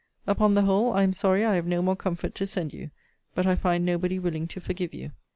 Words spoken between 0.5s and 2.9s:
the whole, I am sorry I have no more comfort to send you: